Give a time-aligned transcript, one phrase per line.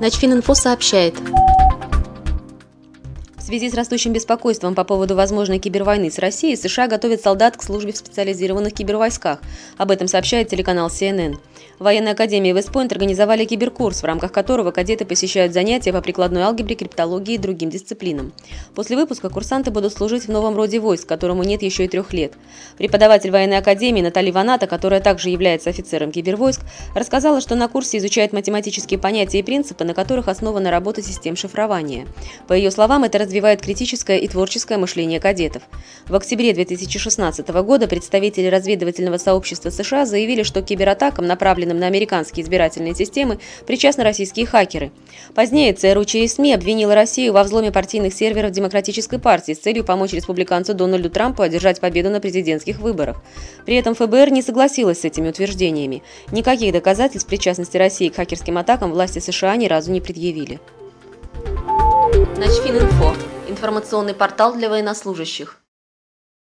[0.00, 1.14] Начфининфо сообщает.
[3.36, 7.62] В связи с растущим беспокойством по поводу возможной кибервойны с Россией, США готовят солдат к
[7.62, 9.40] службе в специализированных кибервойсках.
[9.76, 11.38] Об этом сообщает телеканал CNN.
[11.78, 16.74] В военной академии Вестпойнт организовали киберкурс, в рамках которого кадеты посещают занятия по прикладной алгебре,
[16.74, 18.32] криптологии и другим дисциплинам.
[18.74, 22.32] После выпуска курсанты будут служить в новом роде войск, которому нет еще и трех лет.
[22.78, 26.62] Преподаватель военной академии Наталья Ваната, которая также является офицером кибервойск,
[26.94, 32.06] рассказала, что на курсе изучают математические понятия и принципы, на которых основана работа систем шифрования.
[32.46, 35.62] По ее словам, это развивает критическое и творческое мышление кадетов.
[36.08, 42.44] В октябре 2016 года представители разведывательного сообщества США заявили, что кибератакам направленным направленным на американские
[42.44, 44.92] избирательные системы, причастны российские хакеры.
[45.34, 50.12] Позднее ЦРУ через СМИ обвинила Россию во взломе партийных серверов Демократической партии с целью помочь
[50.12, 53.22] республиканцу Дональду Трампу одержать победу на президентских выборах.
[53.64, 56.02] При этом ФБР не согласилась с этими утверждениями.
[56.32, 60.60] Никаких доказательств причастности России к хакерским атакам власти США ни разу не предъявили.
[62.36, 63.14] Начфининфо.
[63.48, 65.58] Информационный портал для военнослужащих.